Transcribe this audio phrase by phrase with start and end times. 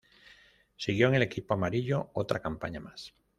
[0.77, 3.13] Siguió en el equipo amarillo otra campaña más.